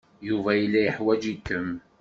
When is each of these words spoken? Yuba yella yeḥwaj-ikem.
Yuba 0.27 0.51
yella 0.59 0.79
yeḥwaj-ikem. 0.85 1.69